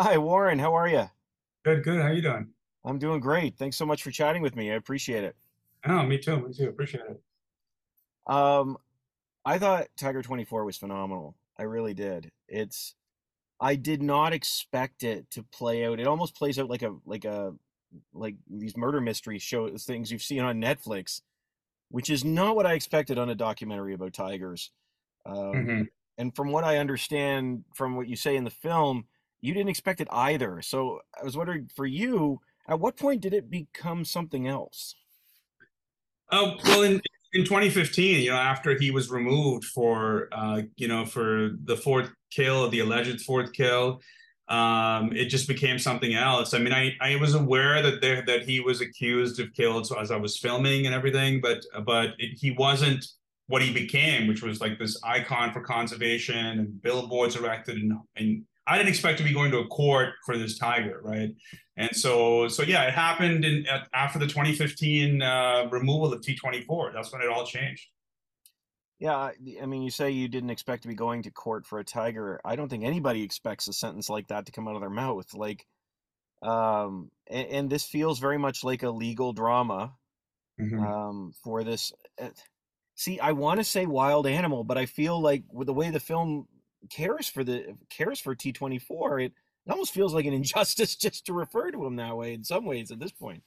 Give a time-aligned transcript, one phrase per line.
[0.00, 0.58] Hi, Warren.
[0.58, 1.10] How are you?
[1.62, 2.00] Good, good.
[2.00, 2.48] How you doing?
[2.86, 3.58] I'm doing great.
[3.58, 4.70] Thanks so much for chatting with me.
[4.70, 5.36] I appreciate it.
[5.84, 6.38] Oh, me too.
[6.40, 6.70] Me too.
[6.70, 7.22] Appreciate it.
[8.26, 8.78] Um,
[9.44, 11.36] I thought Tiger 24 was phenomenal.
[11.58, 12.30] I really did.
[12.48, 12.94] It's
[13.60, 16.00] I did not expect it to play out.
[16.00, 17.52] It almost plays out like a like a
[18.14, 21.20] like these murder mystery shows things you've seen on Netflix,
[21.90, 24.70] which is not what I expected on a documentary about tigers.
[25.26, 25.82] Um, hmm
[26.16, 29.06] and from what I understand from what you say in the film,
[29.40, 30.62] you didn't expect it either.
[30.62, 34.94] So I was wondering for you, at what point did it become something else?
[36.30, 37.00] Oh, well, in
[37.32, 42.10] in 2015, you know, after he was removed for, uh, you know, for the fourth
[42.30, 44.00] kill, the alleged fourth kill,
[44.48, 46.54] um, it just became something else.
[46.54, 50.10] I mean, I, I was aware that there that he was accused of kills as
[50.10, 53.06] I was filming and everything, but but it, he wasn't
[53.46, 58.42] what he became, which was like this icon for conservation and billboards erected, and and
[58.66, 61.30] I didn't expect to be going to a court for this tiger, right?
[61.76, 66.92] And so so yeah, it happened in at, after the 2015 uh, removal of T24.
[66.94, 67.86] That's when it all changed.
[68.98, 69.30] Yeah,
[69.62, 72.38] I mean, you say you didn't expect to be going to court for a tiger.
[72.44, 75.32] I don't think anybody expects a sentence like that to come out of their mouth.
[75.32, 75.66] Like,
[76.42, 79.94] um, and, and this feels very much like a legal drama,
[80.58, 81.92] hmm um, for this.
[82.20, 82.28] uh,
[82.94, 86.00] See, I want to say wild animal, but I feel like with the way the
[86.00, 86.46] film
[86.88, 89.32] cares for the cares for T24, it,
[89.66, 92.64] it almost feels like an injustice just to refer to him that way in some
[92.64, 93.42] ways at this point.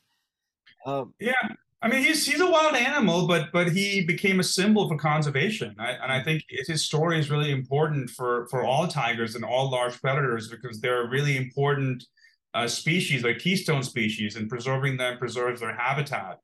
[0.86, 1.34] Um, Yeah,
[1.81, 5.76] I mean he's he's a wild animal, but but he became a symbol for conservation,
[5.80, 9.70] I, and I think his story is really important for for all tigers and all
[9.70, 12.06] large predators because they're really important
[12.54, 16.39] uh, species, like keystone species, and preserving them preserves their habitat.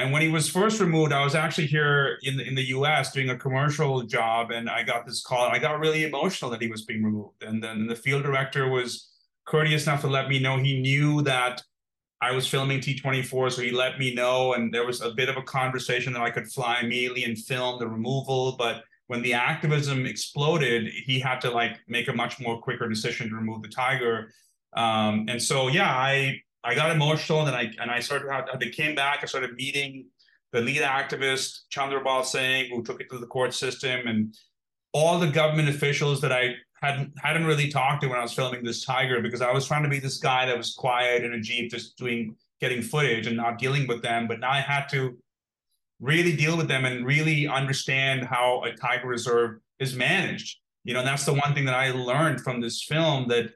[0.00, 3.12] And when he was first removed, I was actually here in the, in the U.S.
[3.12, 6.62] doing a commercial job, and I got this call, and I got really emotional that
[6.62, 7.42] he was being removed.
[7.42, 9.10] And then the field director was
[9.46, 11.62] courteous enough to let me know he knew that
[12.22, 15.36] I was filming T24, so he let me know, and there was a bit of
[15.36, 18.56] a conversation that I could fly immediately and film the removal.
[18.56, 23.28] But when the activism exploded, he had to like make a much more quicker decision
[23.28, 24.32] to remove the tiger.
[24.74, 28.28] Um, and so, yeah, I I got emotional, and I and I started.
[28.58, 29.20] They came back.
[29.22, 30.06] I started meeting
[30.52, 34.34] the lead activist Chandrabal Singh, who took it to the court system, and
[34.92, 38.64] all the government officials that I hadn't hadn't really talked to when I was filming
[38.64, 41.40] this tiger because I was trying to be this guy that was quiet in a
[41.40, 44.26] jeep, just doing getting footage and not dealing with them.
[44.28, 45.16] But now I had to
[46.00, 50.58] really deal with them and really understand how a tiger reserve is managed.
[50.84, 53.50] You know, and that's the one thing that I learned from this film that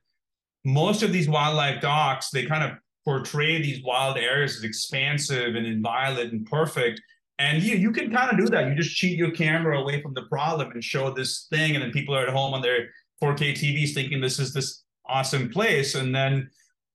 [0.65, 5.67] most of these wildlife docs they kind of portray these wild areas as expansive and
[5.67, 7.01] inviolate and perfect
[7.39, 10.15] and you you can kind of do that you just cheat your camera away from
[10.15, 12.89] the problem and show this thing and then people are at home on their
[13.23, 16.49] 4k tvs thinking this is this awesome place and then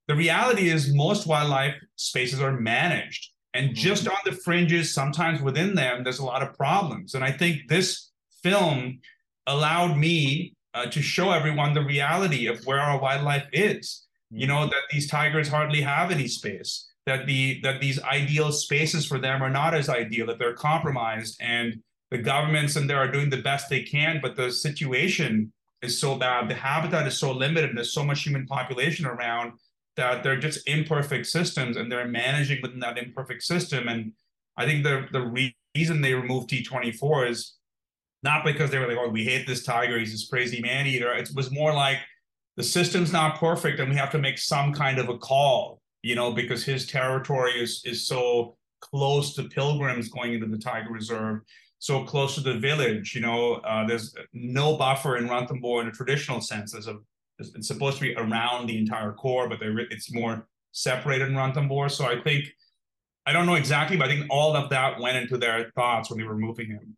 [0.08, 4.12] the reality is most wildlife spaces are managed and just mhm.
[4.12, 8.12] on the fringes sometimes within them there's a lot of problems and i think this
[8.42, 9.00] film
[9.48, 14.06] allowed me uh, to show everyone the reality of where our wildlife is.
[14.32, 16.88] You know that these tigers hardly have any space.
[17.06, 20.28] That the that these ideal spaces for them are not as ideal.
[20.28, 21.82] That they're compromised, and
[22.12, 24.20] the governments and there are doing the best they can.
[24.22, 25.52] But the situation
[25.82, 26.50] is so bad.
[26.50, 29.54] The habitat is so limited, there's so much human population around
[29.96, 33.88] that they're just imperfect systems, and they're managing within that imperfect system.
[33.88, 34.14] And
[34.58, 37.56] I think the the reason they removed T24 is
[38.22, 41.14] not because they were like, oh, we hate this tiger, he's this crazy man eater.
[41.14, 42.00] It was more like
[42.60, 46.14] the system's not perfect and we have to make some kind of a call, you
[46.14, 51.40] know, because his territory is is so close to pilgrims going into the tiger reserve,
[51.80, 53.16] so close to the village.
[53.16, 56.74] You know, uh, there's no buffer in Ranthambore in a traditional sense.
[56.74, 56.98] There's a
[57.40, 61.90] it's supposed to be around the entire core, but it's more separated in Ranthambore.
[61.90, 62.44] So I think
[63.26, 66.20] I don't know exactly, but I think all of that went into their thoughts when
[66.20, 66.98] they were moving him.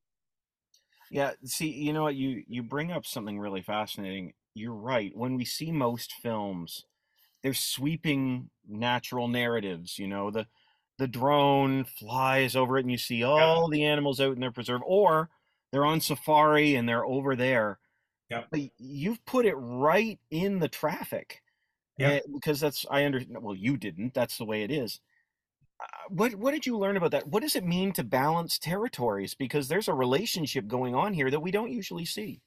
[1.11, 4.33] Yeah, see, you know what, you you bring up something really fascinating.
[4.53, 5.15] You're right.
[5.15, 6.85] When we see most films,
[7.43, 10.47] they're sweeping natural narratives, you know, the
[10.99, 13.53] the drone flies over it and you see Yep.
[13.53, 15.29] all the animals out in their preserve, or
[15.71, 17.79] they're on safari and they're over there.
[18.29, 18.51] Yep.
[18.51, 21.43] But you've put it right in the traffic.
[21.97, 22.17] Yep.
[22.17, 23.43] eh, because that's I understand.
[23.43, 24.13] well, you didn't.
[24.15, 25.01] That's the way it is.
[25.81, 27.27] Uh, What what did you learn about that?
[27.27, 29.33] What does it mean to balance territories?
[29.35, 32.41] Because there's a relationship going on here that we don't usually see.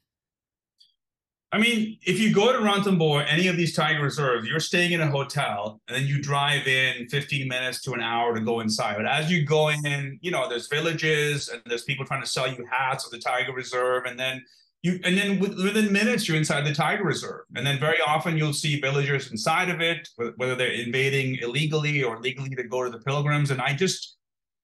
[1.54, 5.00] I mean, if you go to Ranthambore, any of these tiger reserves, you're staying in
[5.00, 8.96] a hotel and then you drive in 15 minutes to an hour to go inside.
[8.96, 12.48] But as you go in, you know, there's villages and there's people trying to sell
[12.48, 14.06] you hats of the tiger reserve.
[14.06, 14.44] And then
[14.82, 18.52] you and then within minutes you're inside the tiger reserve and then very often you'll
[18.52, 20.06] see villagers inside of it
[20.36, 24.18] whether they're invading illegally or legally to go to the pilgrims and i just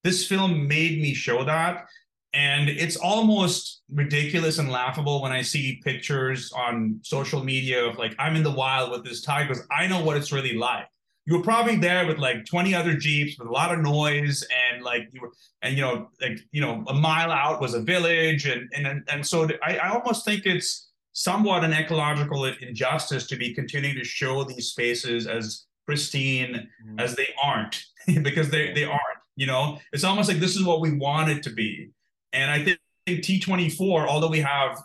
[0.04, 1.86] this film made me show that
[2.32, 8.14] and it's almost ridiculous and laughable when i see pictures on social media of like
[8.18, 10.86] i'm in the wild with this tiger because i know what it's really like.
[11.26, 14.82] You were probably there with like 20 other jeeps with a lot of noise and
[14.82, 15.30] like you were
[15.62, 19.24] and you know like you know a mile out was a village and and and
[19.24, 24.42] so I, I almost think it's somewhat an ecological injustice to be continuing to show
[24.44, 27.00] these spaces as pristine mm.
[27.00, 27.84] as they aren't
[28.22, 29.78] because they they aren't you know?
[29.92, 31.90] It's almost like this is what we want it to be
[32.32, 32.78] and i think
[33.08, 34.78] t24 although we have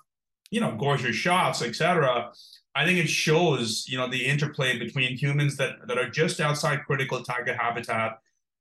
[0.51, 2.31] you know gorgeous shots etc
[2.75, 6.83] I think it shows, you know, the interplay between humans that, that are just outside
[6.85, 8.19] critical tiger habitat,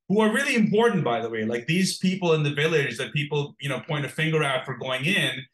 [0.09, 1.45] who are really important, by the way.
[1.45, 4.77] Like these people in the village that people, you know, point a finger at for
[4.77, 5.45] going in,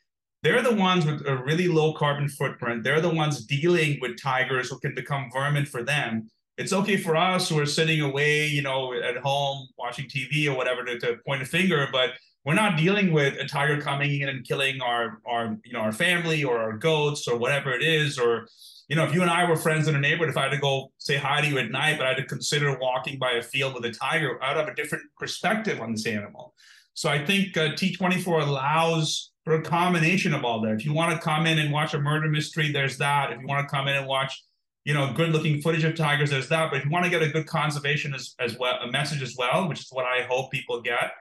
[0.42, 2.84] they're the ones with a really low carbon footprint.
[2.84, 6.28] They're the ones dealing with tigers who can become vermin for them.
[6.58, 10.56] It's okay for us who are sitting away, you know, at home watching TV or
[10.56, 12.10] whatever to, to point a finger, but
[12.44, 15.92] we're not dealing with a tiger coming in and killing our our you know our
[15.92, 18.46] family or our goats or whatever it is or
[18.88, 20.58] you know if you and i were friends in a neighborhood if i had to
[20.58, 23.42] go say hi to you at night but i had to consider walking by a
[23.42, 26.54] field with a tiger i'd have a different perspective on this animal.
[26.94, 30.72] So i think uh, t24 allows for a combination of all that.
[30.72, 33.32] If you want to come in and watch a murder mystery there's that.
[33.32, 34.42] If you want to come in and watch
[34.84, 36.70] you know good looking footage of tigers there's that.
[36.70, 39.34] But if you want to get a good conservation as, as well a message as
[39.38, 41.12] well which is what i hope people get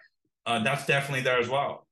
[0.46, 1.88] uh, that's definitely there as well.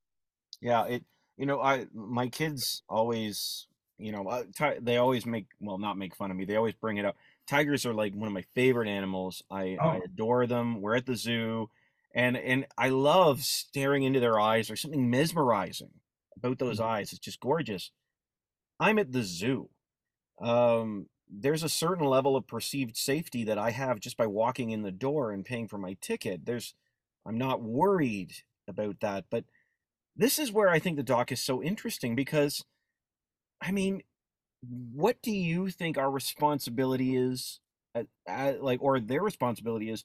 [0.62, 1.04] Yeah, it.
[1.38, 3.68] You know, I my kids always,
[4.00, 4.44] you know, uh,
[4.82, 6.46] they always make well, not make fun of me.
[6.46, 7.16] They always bring it up.
[7.48, 9.44] Tigers are like one of my favorite animals.
[9.52, 9.88] I, oh.
[9.88, 10.82] I adore them.
[10.82, 11.70] We're at the zoo,
[12.16, 14.68] and and I love staring into their eyes.
[14.68, 15.92] There's something mesmerizing
[16.36, 16.90] about those mm-hmm.
[16.90, 17.12] eyes.
[17.12, 17.92] It's just gorgeous.
[18.80, 19.70] I'm at the zoo.
[20.42, 24.84] Um, there's a certain level of perceived safety that I have just by walking in
[24.84, 26.46] the door and paying for my ticket.
[26.46, 26.74] There's
[27.28, 28.34] I'm not worried
[28.68, 29.26] about that.
[29.30, 29.46] But
[30.16, 32.64] this is where I think the doc is so interesting because,
[33.62, 34.04] I mean,
[34.94, 37.60] what do you think our responsibility is,
[37.94, 40.04] at, at, like, or their responsibility is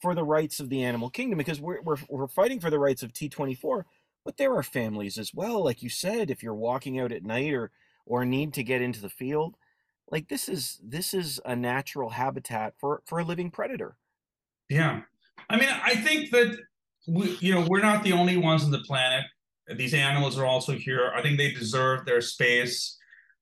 [0.00, 1.38] for the rights of the animal kingdom?
[1.38, 3.84] Because we're, we're, we're fighting for the rights of T24,
[4.24, 5.64] but there are families as well.
[5.64, 7.70] Like you said, if you're walking out at night or,
[8.04, 9.56] or need to get into the field,
[10.10, 13.96] like this is this is a natural habitat for for a living predator
[14.68, 15.02] yeah
[15.48, 16.58] I mean, I think that
[17.06, 19.24] we, you know, we're not the only ones on the planet.
[19.76, 21.12] These animals are also here.
[21.14, 22.96] I think they deserve their space.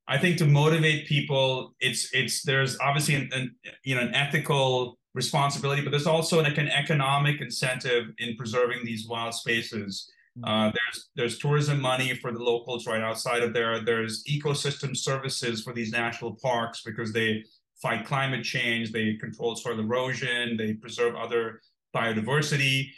[0.06, 3.54] I think to motivate people, it's it's there's obviously an, an
[3.84, 9.06] you know an ethical responsibility, but there's also like an economic incentive in preserving these
[9.06, 10.10] wild spaces.
[10.38, 10.44] Mm-hmm.
[10.44, 13.82] Uh, there's there's tourism money for the locals right outside of there.
[13.82, 17.44] There's ecosystem services for these national parks because they
[17.80, 21.60] fight climate change, they control soil erosion, they preserve other
[21.94, 22.88] biodiversity.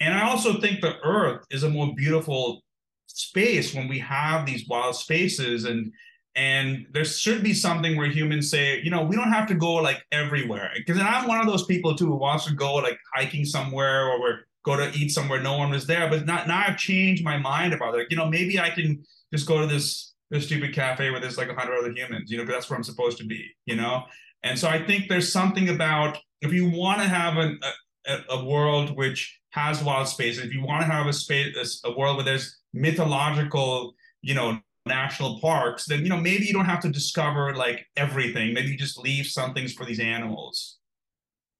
[0.00, 2.62] And I also think the earth is a more beautiful
[3.06, 5.92] space when we have these wild spaces and
[6.36, 9.74] and there should be something where humans say, you know, we don't have to go
[9.74, 10.72] like everywhere.
[10.74, 14.40] Because I'm one of those people too who wants to go like hiking somewhere or
[14.64, 16.10] go to eat somewhere no one was there.
[16.10, 18.08] But not, now I've changed my mind about it.
[18.10, 21.50] You know, maybe I can just go to this this stupid cafe where there's like
[21.50, 22.32] a hundred other humans.
[22.32, 23.48] You know, that's where I'm supposed to be.
[23.66, 24.04] You know,
[24.42, 27.60] and so I think there's something about if you want to have an,
[28.06, 30.38] a, a, world which has wild space.
[30.38, 35.40] If you want to have a space, a world where there's mythological, you know, national
[35.40, 38.52] parks, then you know maybe you don't have to discover like everything.
[38.52, 40.78] Maybe you just leave some things for these animals.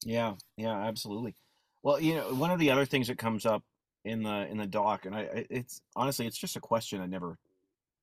[0.05, 1.35] Yeah, yeah, absolutely.
[1.83, 3.63] Well, you know, one of the other things that comes up
[4.05, 7.39] in the in the doc, and I, it's honestly, it's just a question I never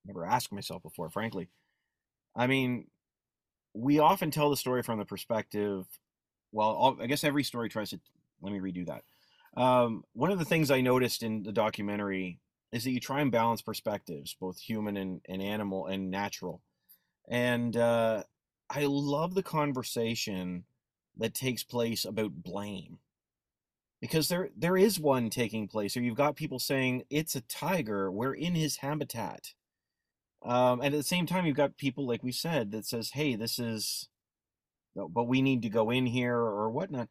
[0.05, 1.09] never asked myself before.
[1.09, 1.49] Frankly,
[2.35, 2.87] I mean,
[3.73, 5.85] we often tell the story from the perspective.
[6.51, 7.99] Well, I guess every story tries to
[8.41, 9.03] let me redo that.
[9.61, 12.39] Um, one of the things I noticed in the documentary
[12.71, 16.61] is that you try and balance perspectives, both human and, and animal and natural.
[17.27, 18.23] And uh,
[18.69, 20.63] I love the conversation
[21.17, 22.99] that takes place about blame.
[23.99, 28.11] Because there there is one taking place, or you've got people saying it's a tiger,
[28.11, 29.53] we're in his habitat.
[30.43, 33.35] Um, and at the same time, you've got people like we said that says, "Hey,
[33.35, 34.09] this is,
[34.95, 37.09] but we need to go in here or whatnot."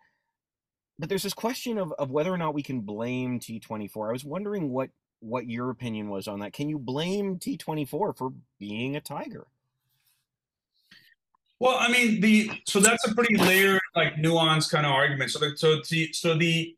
[1.01, 4.11] But there's this question of, of whether or not we can blame T24.
[4.11, 4.91] I was wondering what
[5.21, 6.53] what your opinion was on that.
[6.53, 9.47] Can you blame T24 for being a tiger?
[11.59, 15.31] Well, I mean, the so that's a pretty layered, like nuanced kind of argument.
[15.31, 16.77] So, the, so the so the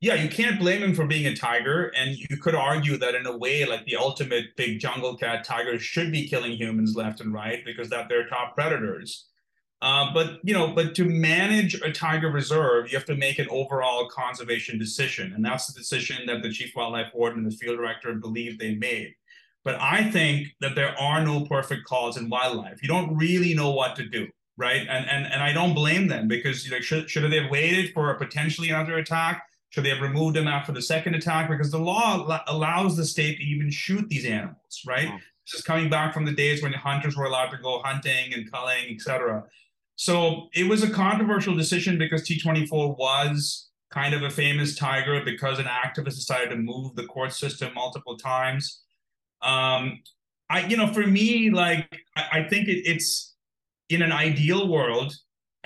[0.00, 3.26] yeah, you can't blame him for being a tiger, and you could argue that in
[3.26, 7.32] a way, like the ultimate big jungle cat, tigers should be killing humans left and
[7.32, 9.26] right because that they're top predators.
[9.82, 13.46] Uh, but you know, but to manage a tiger reserve, you have to make an
[13.50, 17.76] overall conservation decision, and that's the decision that the chief wildlife warden and the field
[17.76, 19.14] director believe they made.
[19.64, 22.82] But I think that there are no perfect calls in wildlife.
[22.82, 24.86] You don't really know what to do, right?
[24.88, 27.92] And and and I don't blame them because you know should should they have waited
[27.92, 29.42] for a potentially another attack?
[29.70, 31.50] Should they have removed them after the second attack?
[31.50, 35.10] Because the law allows the state to even shoot these animals, right?
[35.12, 35.18] Oh.
[35.46, 38.50] This is coming back from the days when hunters were allowed to go hunting and
[38.50, 39.44] culling, etc.
[39.96, 45.58] So it was a controversial decision because T24 was kind of a famous tiger because
[45.58, 48.82] an activist decided to move the court system multiple times.
[49.42, 50.02] Um,
[50.50, 53.34] I, you know, for me, like I, I think it, it's
[53.88, 55.14] in an ideal world,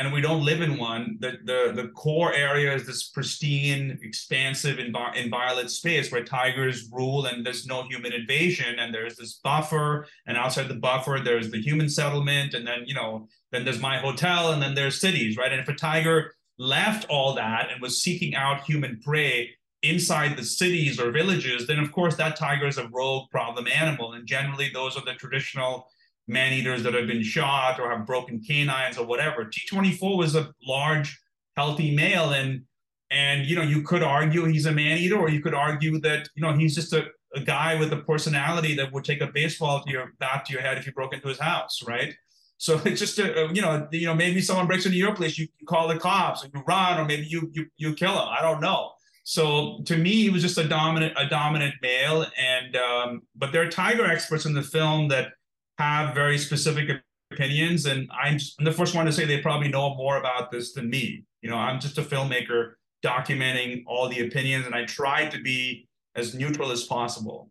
[0.00, 1.18] and we don't live in one.
[1.20, 7.26] The the the core area is this pristine, expansive, invi- inviolate space where tigers rule,
[7.26, 11.60] and there's no human invasion, and there's this buffer, and outside the buffer, there's the
[11.60, 15.52] human settlement, and then you know, then there's my hotel, and then there's cities, right?
[15.52, 19.50] And if a tiger left all that and was seeking out human prey
[19.82, 24.14] inside the cities or villages, then of course that tiger is a rogue problem animal,
[24.14, 25.88] and generally those are the traditional
[26.28, 29.44] man eaters that have been shot or have broken canines or whatever.
[29.44, 31.18] T24 was a large,
[31.56, 32.62] healthy male, and
[33.10, 36.28] and you know you could argue he's a man eater, or you could argue that
[36.34, 39.82] you know he's just a, a guy with a personality that would take a baseball
[39.82, 42.14] to your bat to your head if you broke into his house, right?
[42.58, 45.48] So it's just a, you know you know maybe someone breaks into your place, you,
[45.58, 48.28] you call the cops, and you run, or maybe you you you kill him.
[48.28, 48.92] I don't know.
[49.24, 53.62] So to me, he was just a dominant a dominant male, and um, but there
[53.62, 55.32] are tiger experts in the film that
[55.80, 59.94] have very specific opinions, and I'm, I'm the first one to say they probably know
[59.94, 61.24] more about this than me.
[61.42, 65.88] You know, I'm just a filmmaker documenting all the opinions, and I try to be
[66.14, 67.50] as neutral as possible.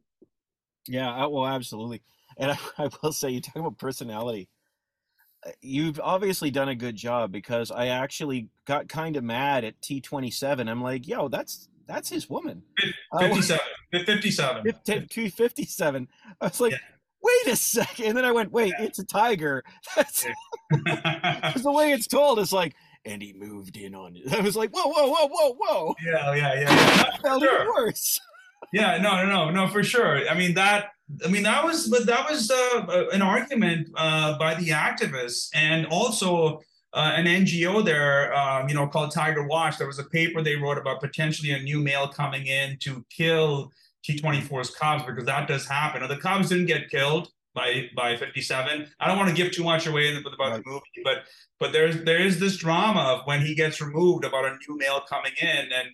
[0.88, 2.02] Yeah, well, absolutely.
[2.38, 4.48] And I, I will say, you talk about personality.
[5.46, 9.80] Uh, you've obviously done a good job because I actually got kind of mad at
[9.82, 10.70] T27.
[10.70, 12.62] I'm like, yo, that's that's his woman.
[13.20, 13.60] 57.
[13.90, 14.64] Uh, 57.
[15.08, 16.08] 257.
[16.40, 16.78] I was like, yeah
[17.22, 18.06] wait a second.
[18.06, 19.64] And then I went, wait, it's a tiger.
[19.96, 20.24] That's
[20.72, 22.40] the way it's told.
[22.40, 24.34] It's like, and he moved in on it.
[24.38, 25.96] I was like, whoa, whoa, whoa, whoa, whoa.
[26.06, 26.60] Yeah, yeah, yeah.
[26.62, 27.04] yeah.
[27.04, 27.56] That felt sure.
[27.56, 28.20] even worse.
[28.74, 30.28] yeah, no, no, no, no, for sure.
[30.28, 30.90] I mean that.
[31.26, 35.88] I mean that was, but that was uh, an argument uh, by the activists, and
[35.88, 36.60] also
[36.94, 39.80] uh, an NGO there, um, you know, called Tiger Watch.
[39.80, 43.72] There was a paper they wrote about potentially a new male coming in to kill
[44.08, 46.08] T24's Cubs because that does happen.
[46.08, 48.88] the Cubs didn't get killed by by 57.
[49.00, 50.64] I don't want to give too much away about right.
[50.64, 51.24] the movie, but
[51.60, 55.02] but there's there is this drama of when he gets removed about a new male
[55.02, 55.72] coming in.
[55.72, 55.90] And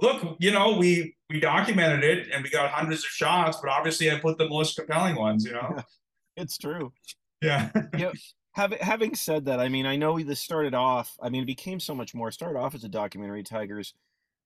[0.00, 4.10] look, you know, we we documented it and we got hundreds of shots, but obviously
[4.10, 5.82] I put the most compelling ones, you know.
[6.36, 6.92] it's true.
[7.40, 7.70] Yeah.
[7.96, 8.12] yeah.
[8.52, 11.16] Having having said that, I mean, I know this started off.
[11.22, 12.30] I mean, it became so much more.
[12.32, 13.94] Started off as a documentary, Tigers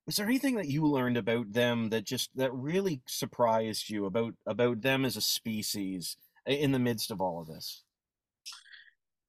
[0.06, 4.34] was there anything that you learned about them that just that really surprised you about
[4.46, 7.82] about them as a species in the midst of all of this?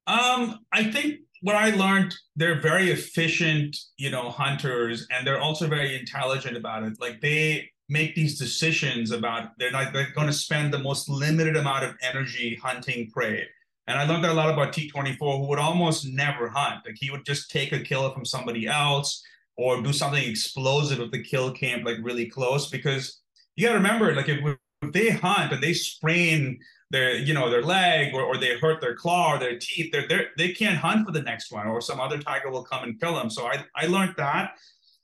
[0.08, 5.68] Um i think what i learned they're very efficient you know hunters and they're also
[5.68, 7.00] very intelligent about it.
[7.00, 11.56] Like they make these decisions about they're not they're going to spend the most limited
[11.56, 13.48] amount of energy hunting prey.
[13.88, 16.82] And i learned a lot about t24 who would almost never hunt.
[16.86, 19.24] Like he would just take a kill from somebody else
[19.58, 23.22] or do something explosive if the kill came like really close because
[23.56, 24.58] you got to remember like if, if,
[24.92, 26.60] they hunt and they sprain
[26.92, 30.08] their you know their leg or, or they hurt their claw or their teeth they're,
[30.08, 33.00] they're they can't hunt for the next one or some other tiger will come and
[33.00, 33.30] kill them.
[33.30, 34.52] So i i learned that.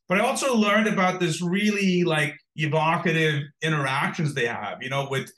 [0.07, 5.31] But i also learned about this really like evocative interactions they have you know with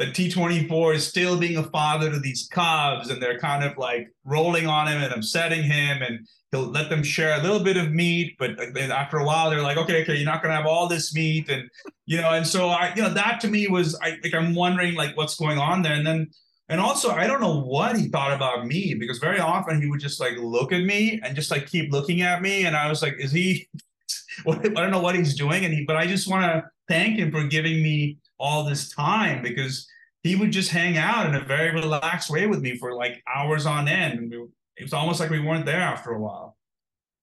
[0.00, 4.08] the T24 is still being a father to these cubs and they're kind of like
[4.24, 7.92] rolling on him and upsetting him and he'll let them share a little bit of
[7.92, 10.88] meat but after a while they're like okay okay you're not going to have all
[10.88, 11.68] this meat and
[12.06, 14.94] you know and so i you know that to me was i like i'm wondering
[14.94, 16.26] like what's going on there and then
[16.70, 20.00] and also i don't know what he thought about me because very often he would
[20.00, 23.02] just like look at me and just like keep looking at me and i was
[23.02, 23.68] like is he
[24.48, 27.30] i don't know what he's doing and he but i just want to thank him
[27.30, 29.86] for giving me all this time because
[30.22, 33.66] he would just hang out in a very relaxed way with me for like hours
[33.66, 34.18] on end.
[34.18, 34.32] and
[34.76, 36.56] It was almost like we weren't there after a while.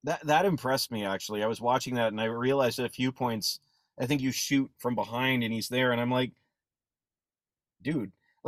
[0.04, 1.44] That that impressed me actually.
[1.44, 3.60] I was watching that and I realized at a few points
[4.00, 6.32] I think you shoot from behind and he's there and I'm like
[7.82, 8.12] dude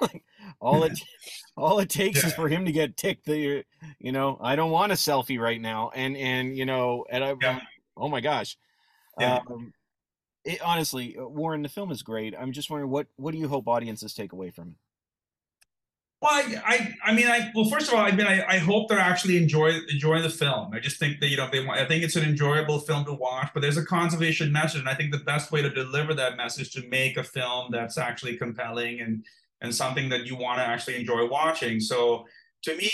[0.00, 0.22] like
[0.60, 0.98] all it
[1.56, 2.28] all it takes yeah.
[2.28, 3.64] is for him to get ticked the
[3.98, 7.34] you know I don't want a selfie right now and and you know and I
[7.40, 7.60] yeah.
[7.96, 8.56] oh my gosh
[9.18, 9.40] Yeah.
[9.48, 9.72] Um,
[10.44, 12.34] it, honestly, uh, Warren, the film is great.
[12.38, 14.74] I'm just wondering what what do you hope audiences take away from it?
[16.24, 18.88] Well, I, I, I mean, I well, first of all, I mean, I, I hope
[18.88, 20.72] they're actually enjoy enjoying the film.
[20.72, 21.80] I just think that you know they want.
[21.80, 24.94] I think it's an enjoyable film to watch, but there's a conservation message, and I
[24.94, 29.00] think the best way to deliver that message to make a film that's actually compelling
[29.00, 29.24] and
[29.60, 31.78] and something that you want to actually enjoy watching.
[31.78, 32.24] So
[32.62, 32.90] to me,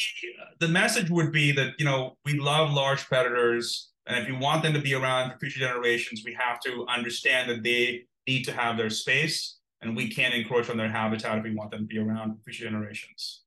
[0.59, 4.62] the message would be that you know we love large predators, and if you want
[4.62, 8.52] them to be around for future generations, we have to understand that they need to
[8.52, 11.87] have their space and we can't encroach on their habitat if we want them to
[11.87, 13.42] be around for future generations.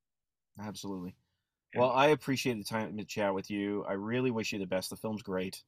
[0.62, 1.14] Absolutely.
[1.74, 1.80] Yeah.
[1.80, 3.84] Well, I appreciate the time to chat with you.
[3.88, 4.90] I really wish you the best.
[4.90, 5.62] The film's great.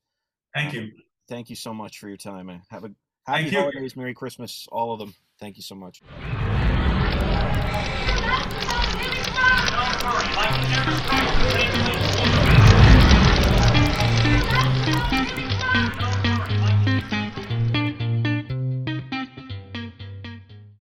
[0.55, 0.93] Thank Um, you.
[1.29, 2.49] Thank you so much for your time.
[2.49, 2.89] and Have a
[3.27, 3.61] Thank happy you.
[3.61, 5.15] holidays, Merry Christmas, all of them.
[5.41, 6.03] Thank you so much.